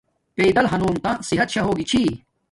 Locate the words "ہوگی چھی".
1.67-2.01